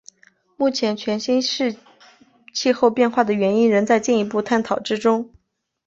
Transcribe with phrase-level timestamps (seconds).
[0.57, 1.75] 目前全新世
[2.55, 5.31] 气候变化的原因仍在进一步探讨之中。